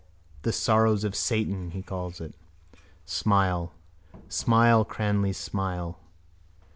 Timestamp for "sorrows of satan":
0.51-1.69